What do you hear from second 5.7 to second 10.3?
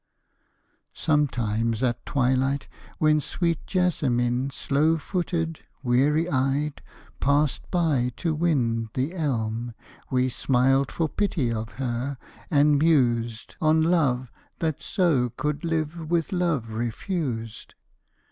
weary eyed, passed by to win The elm, we